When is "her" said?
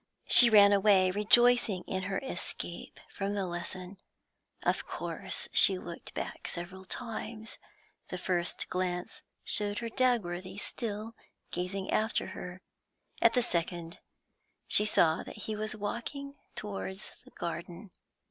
2.09-2.17, 9.77-9.89, 12.29-12.63